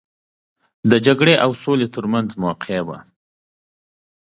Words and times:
د 0.89 0.91
جګړې 1.05 1.33
او 1.43 1.51
سولې 1.61 1.87
ترمنځ 1.95 2.29
موکه 2.41 2.79
وه. 2.87 2.97